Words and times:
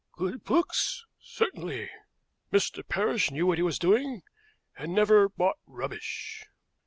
Good 0.13 0.43
books! 0.43 1.05
Certainly. 1.19 1.91
Mr. 2.51 2.81
Parrish 2.89 3.29
knew 3.29 3.45
what 3.45 3.59
he 3.59 3.61
was 3.61 3.77
doing, 3.77 4.23
and 4.75 4.95
never 4.95 5.29
bought 5.29 5.59
rubbish. 5.67 6.43